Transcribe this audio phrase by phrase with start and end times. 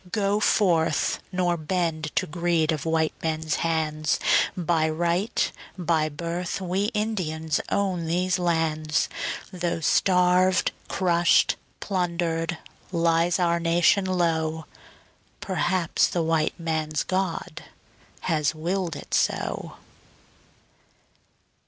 [0.11, 4.19] Go forth, nor bend to greed of white men's hands,
[4.57, 9.07] By right, by birth we Indians own these lands,
[9.53, 12.57] Though starved, crushed, plundered,
[12.91, 14.65] lies our nation low...
[15.39, 17.63] Perhaps the white man's God
[18.21, 19.75] has willed it so.